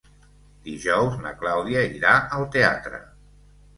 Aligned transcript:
Dijous 0.67 1.19
na 1.25 1.33
Clàudia 1.43 1.85
irà 1.99 2.17
al 2.39 2.49
teatre. 2.57 3.03